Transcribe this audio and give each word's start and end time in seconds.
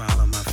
smile 0.00 0.20
on 0.20 0.30
my 0.30 0.38
face. 0.38 0.49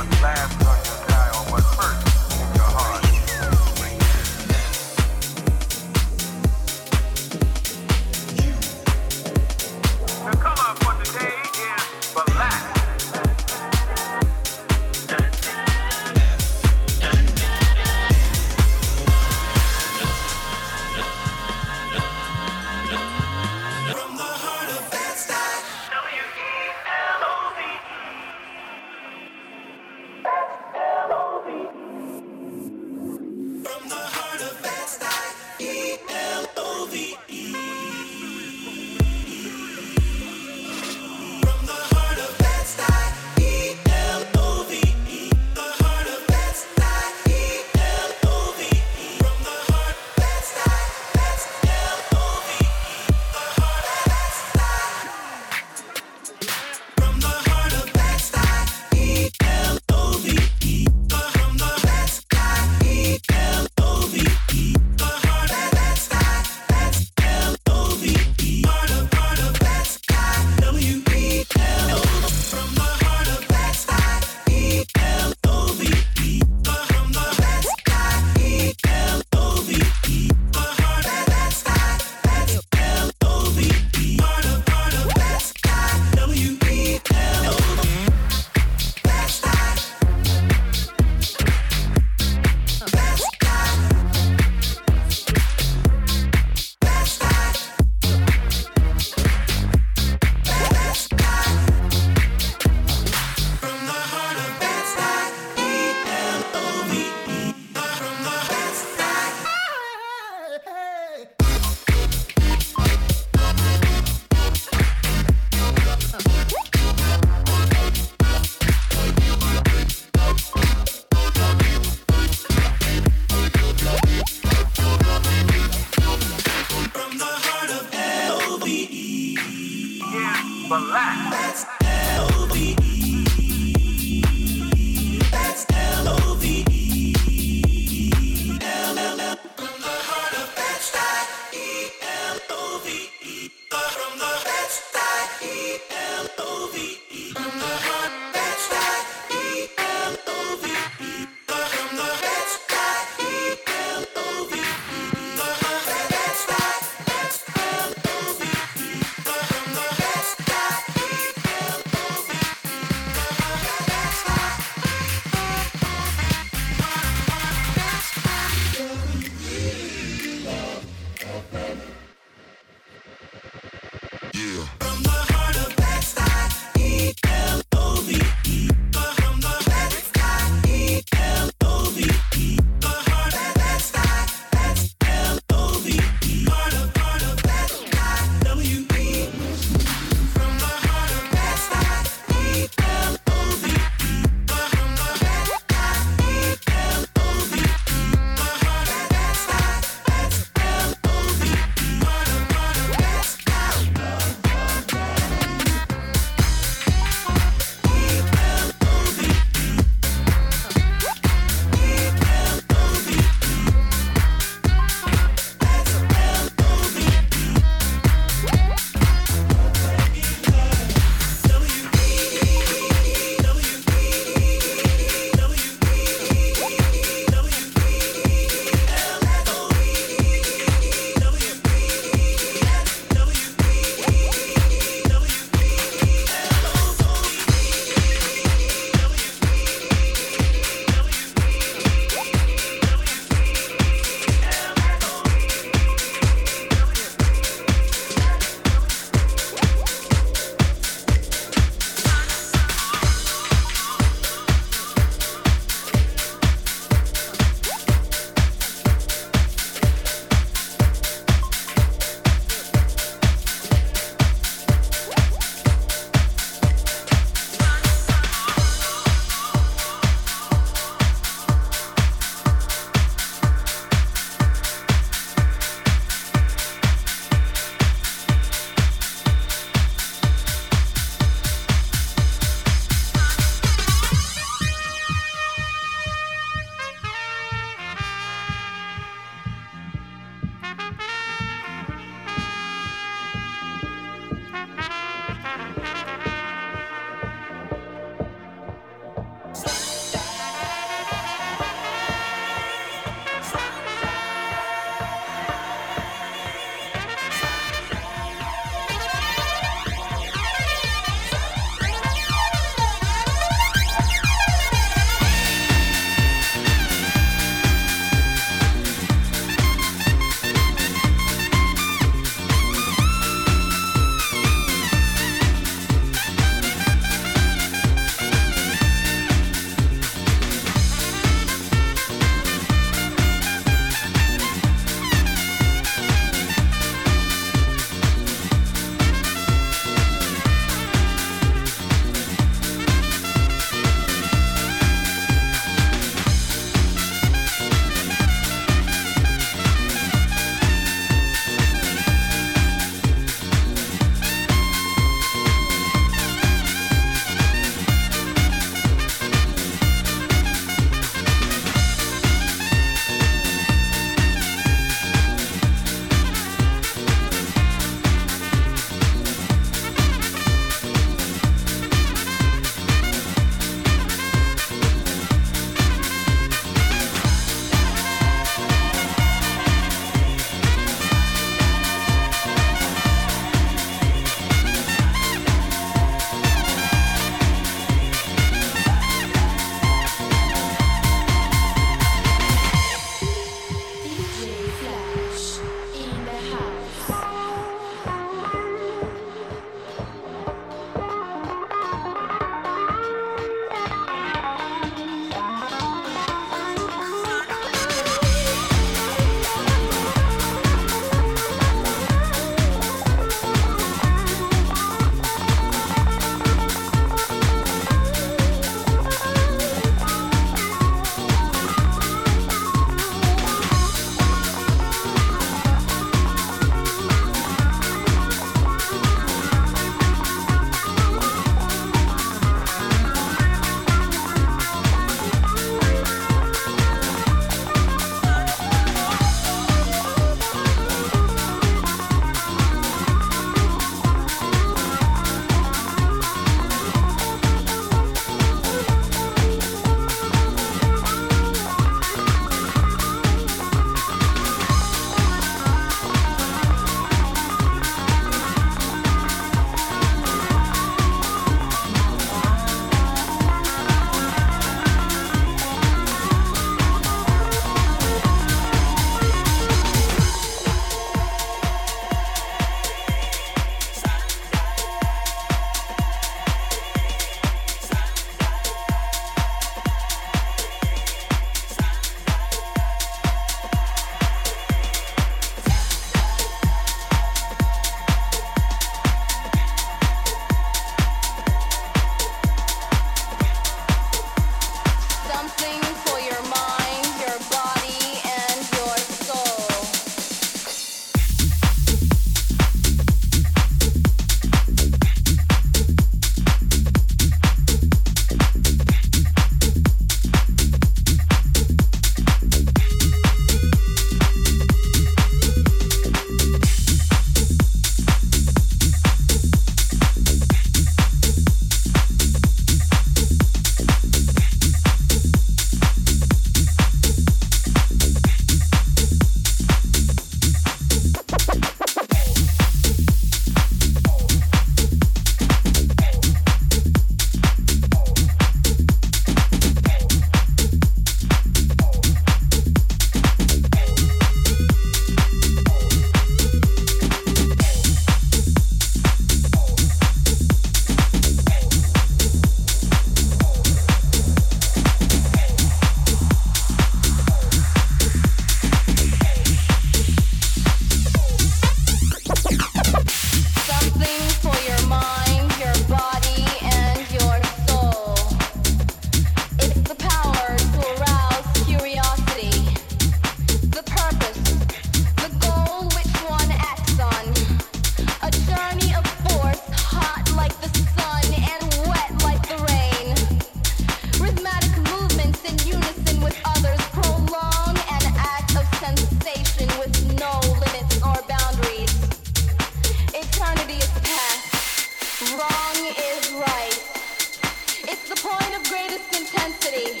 the 598.08 598.16
point 598.16 598.56
of 598.56 598.62
greatest 598.70 599.14
intensity, 599.14 600.00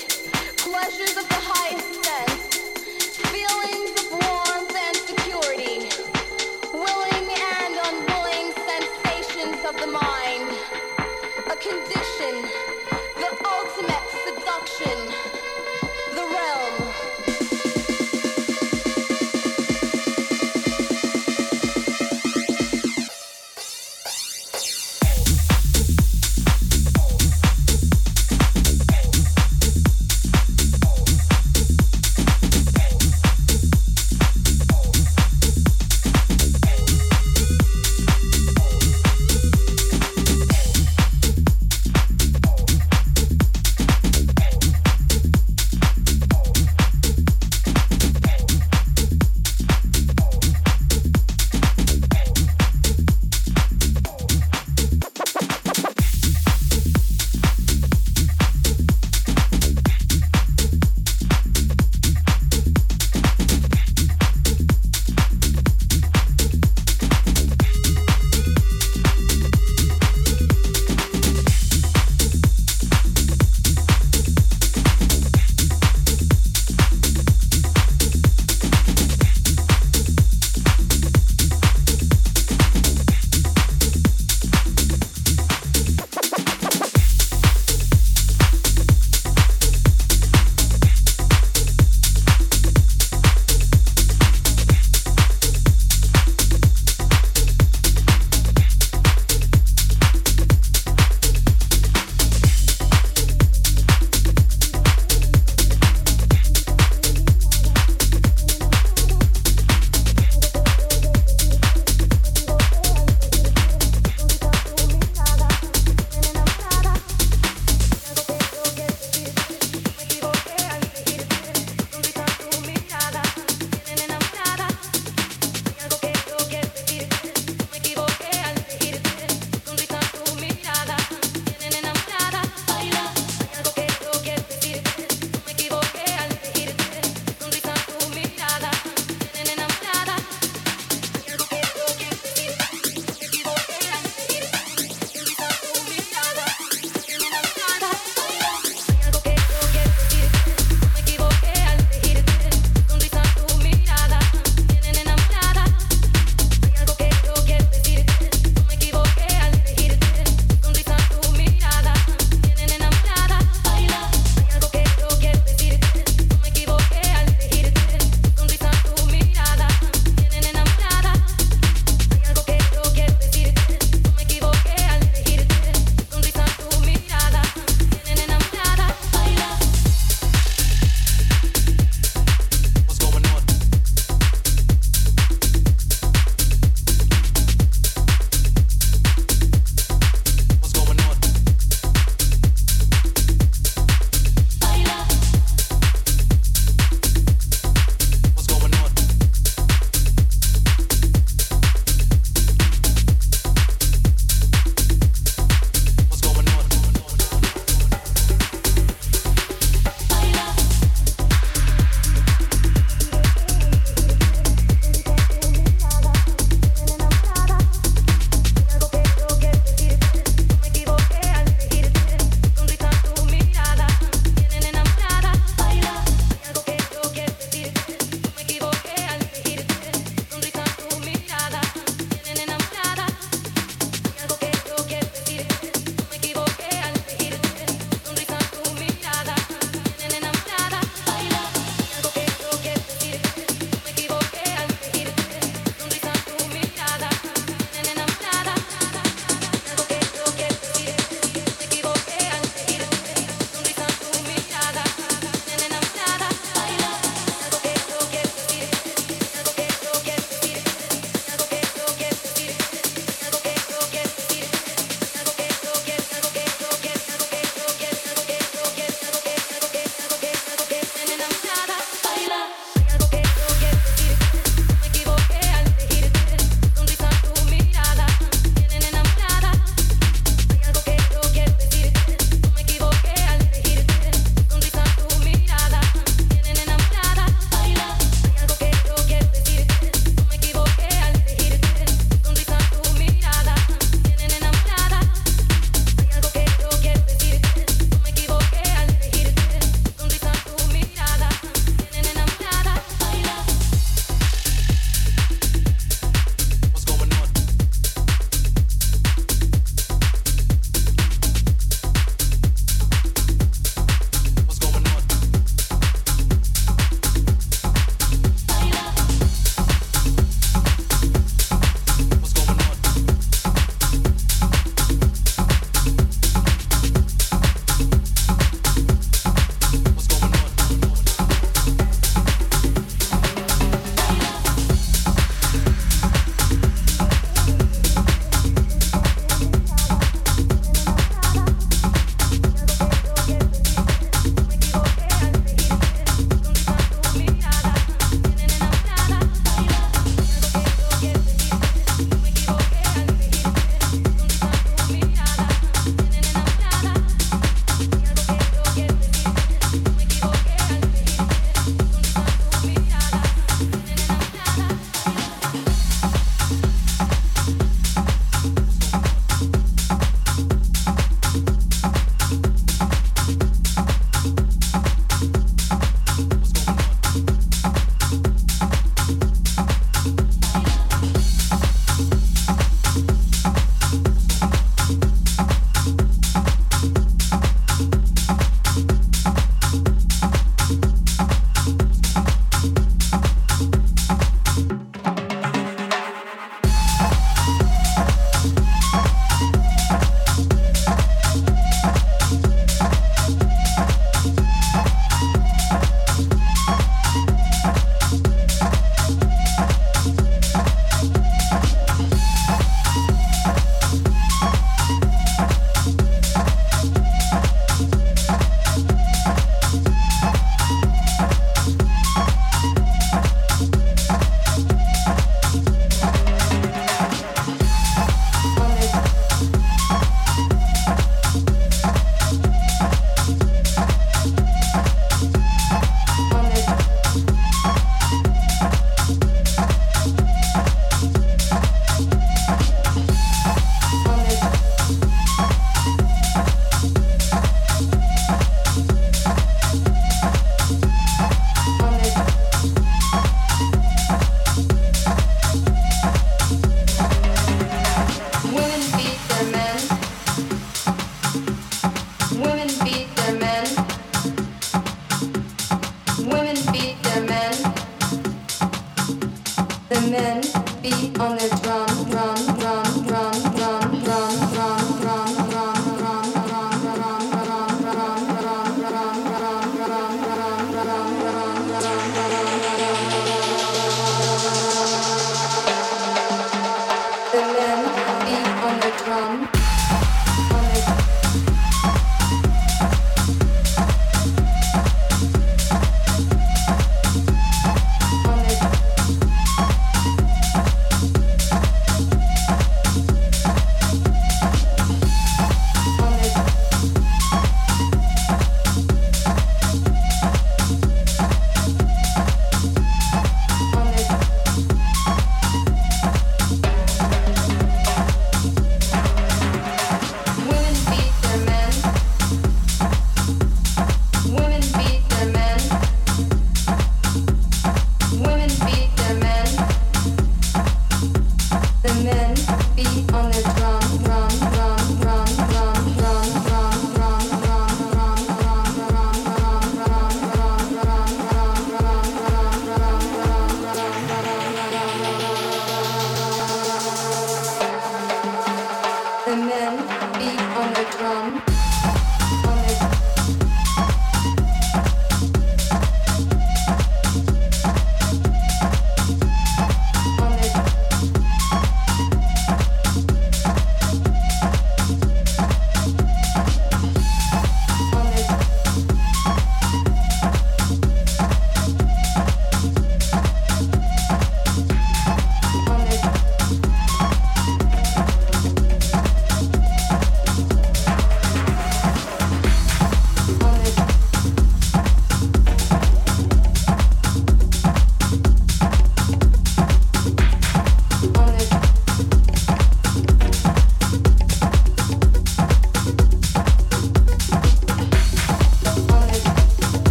pleasures 0.56 1.14
of 1.18 1.28
the 1.28 1.34
highest 1.34 2.04
sense. 2.04 2.37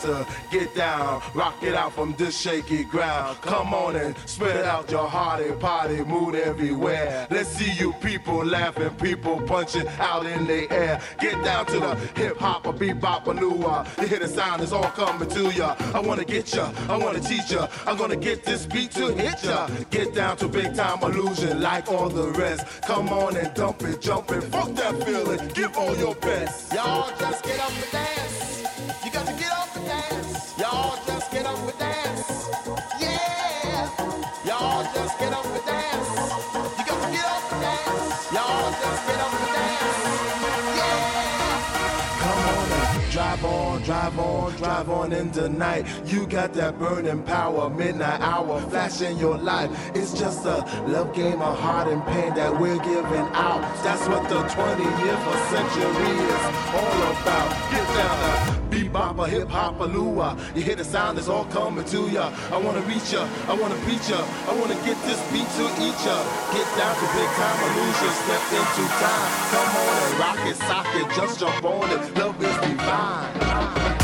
To 0.00 0.26
get 0.50 0.74
down, 0.74 1.22
rock 1.34 1.62
it 1.62 1.74
out 1.74 1.92
from 1.92 2.14
this 2.14 2.38
shaky 2.38 2.84
ground. 2.84 3.38
Come 3.42 3.74
on 3.74 3.96
and 3.96 4.16
spread 4.26 4.64
out 4.64 4.90
your 4.90 5.08
hearty 5.08 5.52
party 5.52 6.02
mood 6.04 6.34
everywhere. 6.34 7.26
Let's 7.30 7.50
see 7.50 7.72
you 7.72 7.92
people 8.00 8.44
laughing, 8.44 8.90
people 8.96 9.40
punching 9.42 9.86
out 9.98 10.26
in 10.26 10.46
the 10.46 10.70
air. 10.72 11.00
Get 11.20 11.42
down 11.44 11.66
to 11.66 11.80
the 11.80 11.94
hip 12.16 12.38
hop, 12.38 12.66
a 12.66 12.72
bebop, 12.72 13.26
a 13.26 13.34
new 13.34 13.50
You 14.00 14.08
hear 14.08 14.18
the 14.18 14.28
sound, 14.28 14.62
it's 14.62 14.72
all 14.72 14.90
coming 14.90 15.28
to 15.28 15.50
ya. 15.52 15.76
I 15.94 16.00
wanna 16.00 16.24
get 16.24 16.54
ya, 16.54 16.72
I 16.88 16.96
wanna 16.96 17.20
teach 17.20 17.52
ya. 17.52 17.68
I'm 17.86 17.96
gonna 17.96 18.16
get 18.16 18.44
this 18.44 18.66
beat 18.66 18.92
to 18.92 19.08
hit 19.14 19.44
ya. 19.44 19.68
Get 19.90 20.14
down 20.14 20.36
to 20.38 20.48
big 20.48 20.74
time 20.74 21.02
illusion 21.02 21.60
like 21.60 21.90
all 21.90 22.08
the 22.08 22.28
rest. 22.30 22.82
Come 22.82 23.08
on 23.10 23.36
and 23.36 23.52
dump 23.54 23.82
it, 23.82 24.00
jump 24.00 24.30
it, 24.30 24.42
fuck 24.44 24.74
that 24.74 25.04
feeling. 25.04 25.48
Give 25.48 25.76
all 25.76 25.96
your 25.96 26.14
best. 26.16 26.72
Y'all 26.72 27.10
just 27.18 27.44
get 27.44 27.60
up 27.60 27.70
and 27.70 27.92
dance. 27.92 28.09
Drive 43.40 43.52
on, 43.52 43.82
drive 43.82 44.18
on, 44.18 44.56
drive 44.56 44.90
on 44.90 45.12
in 45.12 45.30
the 45.32 45.48
night. 45.48 45.86
You 46.06 46.26
got 46.26 46.52
that 46.54 46.78
burning 46.78 47.22
power, 47.22 47.70
midnight 47.70 48.20
hour, 48.20 48.60
flashing 48.68 49.16
your 49.18 49.38
life. 49.38 49.70
It's 49.94 50.12
just 50.18 50.44
a 50.44 50.58
love 50.86 51.14
game 51.14 51.40
of 51.40 51.58
heart 51.58 51.88
and 51.88 52.04
pain 52.06 52.34
that 52.34 52.52
we're 52.60 52.78
giving 52.78 53.28
out. 53.32 53.62
That's 53.82 54.06
what 54.08 54.28
the 54.28 54.42
20th 54.42 55.50
century 55.50 56.12
is 56.28 56.44
all 56.74 57.12
about. 57.12 57.70
Get 57.70 57.86
down. 57.96 58.69
Bebop, 59.00 59.28
hip 59.28 59.48
hop, 59.48 59.80
lua. 59.80 60.36
You 60.54 60.60
hear 60.62 60.76
the 60.76 60.84
sound, 60.84 61.16
it's 61.16 61.28
all 61.28 61.46
coming 61.46 61.84
to 61.86 62.10
ya. 62.10 62.30
I 62.52 62.58
wanna 62.58 62.82
reach 62.82 63.12
ya, 63.14 63.26
I 63.48 63.54
wanna 63.54 63.76
beat 63.86 64.06
ya, 64.10 64.20
I 64.46 64.52
wanna 64.60 64.74
get 64.84 65.00
this 65.08 65.20
beat 65.32 65.48
to 65.56 65.64
each 65.80 66.04
ya. 66.04 66.16
Get 66.52 66.68
down 66.76 66.94
to 67.00 67.06
big 67.16 67.30
time 67.40 67.58
illusion, 67.64 68.12
step 68.20 68.44
into 68.58 68.84
time. 69.00 69.30
Come 69.52 69.76
on 69.80 69.96
and 70.04 70.18
rock 70.20 70.40
it, 70.46 70.56
sock 70.56 70.86
it, 70.96 71.16
just 71.16 71.40
jump 71.40 71.64
on 71.64 71.90
it. 71.90 72.18
Love 72.18 72.42
is 72.42 72.56
divine. 72.56 73.99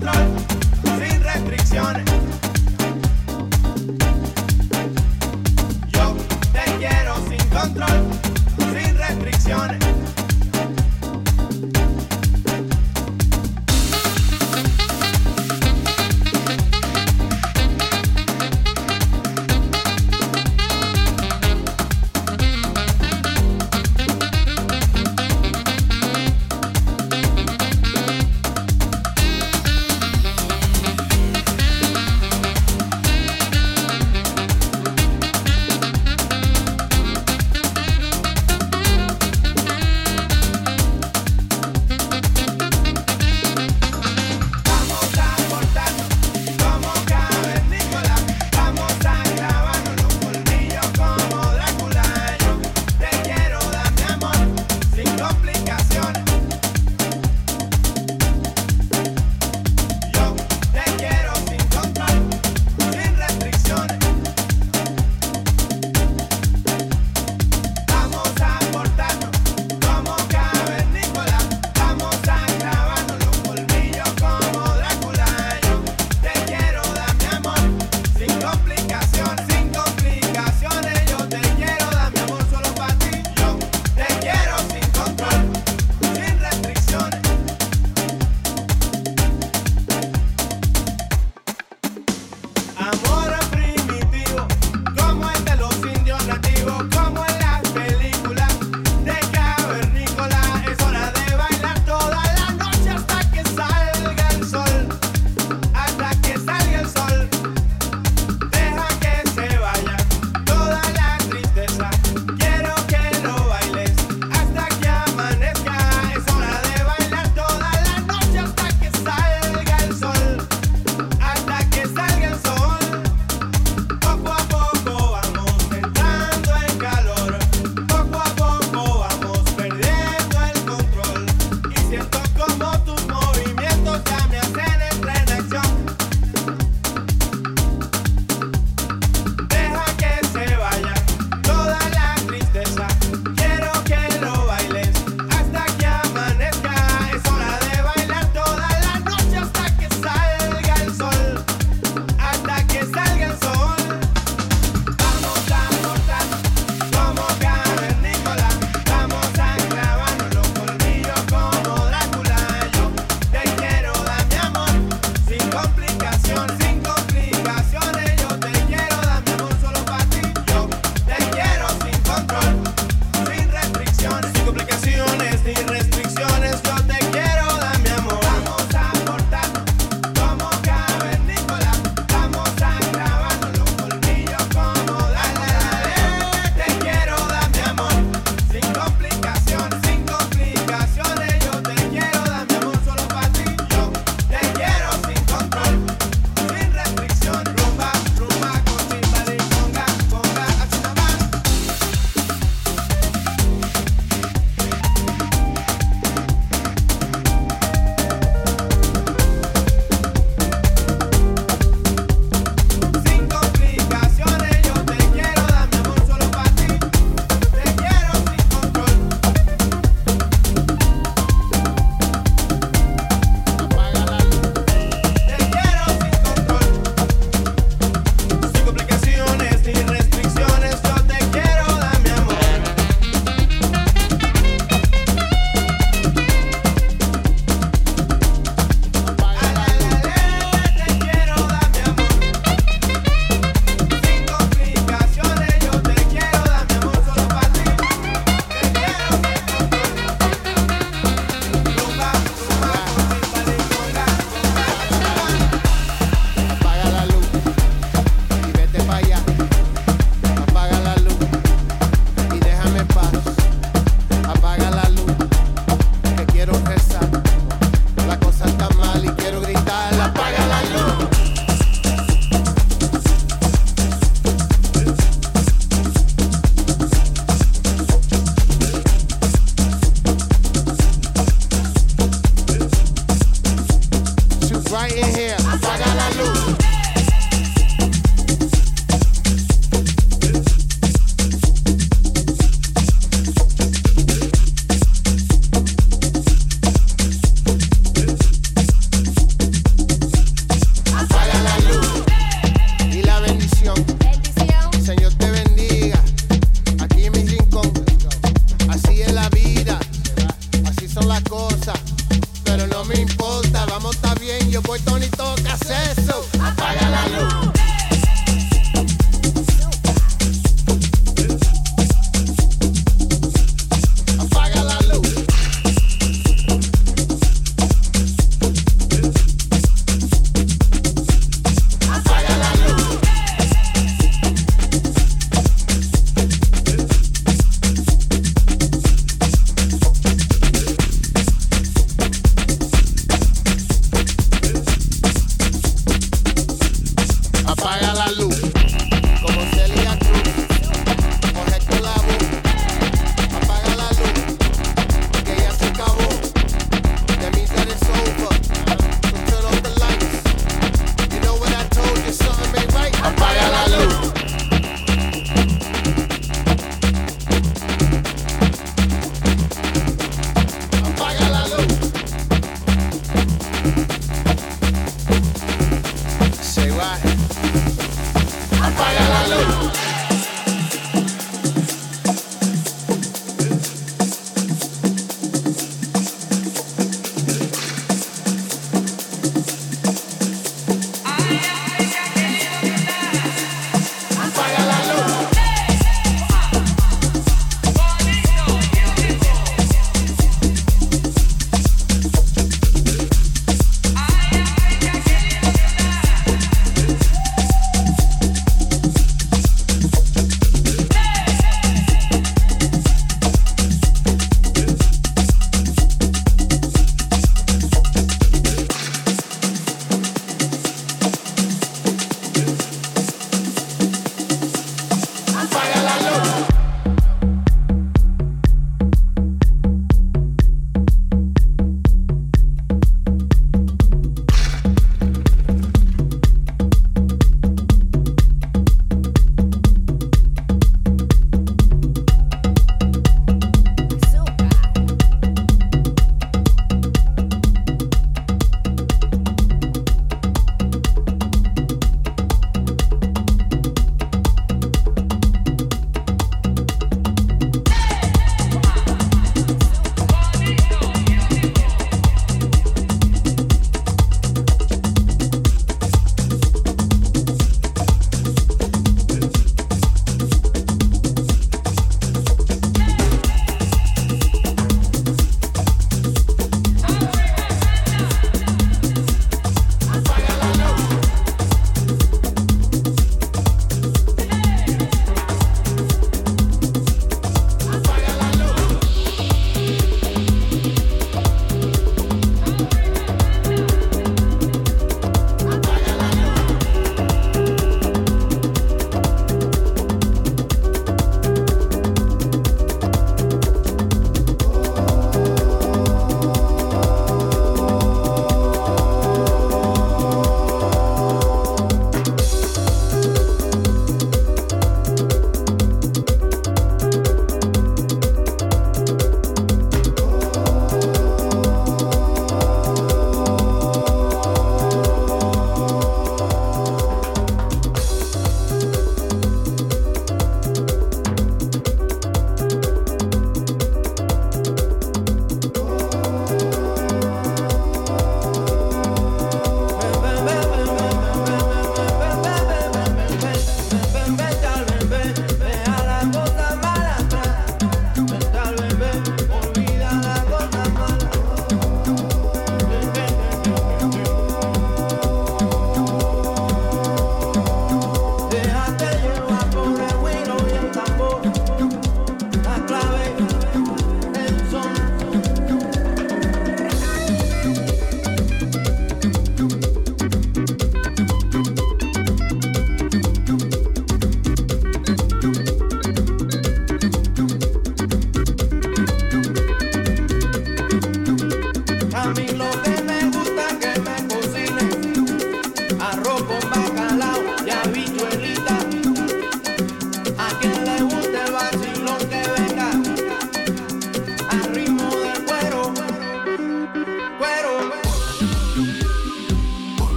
control. 0.00 0.41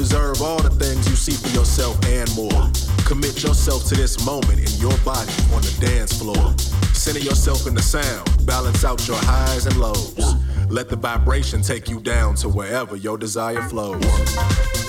deserve 0.00 0.40
all 0.40 0.62
the 0.62 0.70
things 0.70 1.06
you 1.10 1.14
see 1.14 1.32
for 1.32 1.54
yourself 1.54 1.94
and 2.06 2.34
more. 2.34 2.70
Commit 3.04 3.42
yourself 3.42 3.84
to 3.84 3.94
this 3.94 4.24
moment 4.24 4.58
in 4.58 4.80
your 4.80 4.96
body 5.04 5.30
on 5.52 5.60
the 5.60 5.76
dance 5.78 6.18
floor. 6.18 6.56
Center 6.94 7.18
yourself 7.18 7.66
in 7.66 7.74
the 7.74 7.82
sound, 7.82 8.46
balance 8.46 8.82
out 8.82 9.06
your 9.06 9.18
highs 9.18 9.66
and 9.66 9.76
lows. 9.76 10.36
Let 10.70 10.88
the 10.88 10.96
vibration 10.96 11.60
take 11.60 11.90
you 11.90 12.00
down 12.00 12.34
to 12.36 12.48
wherever 12.48 12.96
your 12.96 13.18
desire 13.18 13.60
flows. 13.60 14.79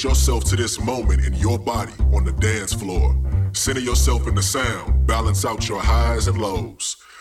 Commit 0.00 0.16
yourself 0.16 0.44
to 0.44 0.56
this 0.56 0.80
moment 0.80 1.26
in 1.26 1.34
your 1.34 1.58
body 1.58 1.92
on 2.14 2.24
the 2.24 2.32
dance 2.32 2.72
floor. 2.72 3.14
Center 3.52 3.80
yourself 3.80 4.26
in 4.26 4.34
the 4.34 4.42
sound, 4.42 5.06
balance 5.06 5.44
out 5.44 5.68
your 5.68 5.78
highs 5.78 6.26
and 6.26 6.40
lows. 6.40 6.89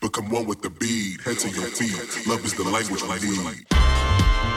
Become 0.00 0.30
one 0.30 0.46
with 0.46 0.62
the 0.62 0.70
beat, 0.70 1.20
head 1.22 1.38
to 1.38 1.48
your 1.48 1.66
feet. 1.66 2.26
Love 2.26 2.44
is 2.44 2.54
the 2.54 2.64
language 2.64 3.02
we 3.02 3.38
need. 3.44 4.55